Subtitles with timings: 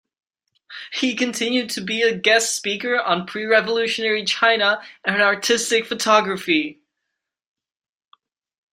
[0.91, 6.81] He continued to be a guest speaker on pre-revolutionary China and artistic photography.